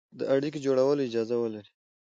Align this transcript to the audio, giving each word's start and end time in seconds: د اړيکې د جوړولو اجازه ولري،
د 0.19 0.21
اړيکې 0.33 0.59
د 0.61 0.63
جوړولو 0.65 1.05
اجازه 1.07 1.35
ولري، 1.37 1.71